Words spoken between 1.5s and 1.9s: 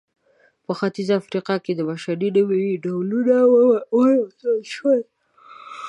کې د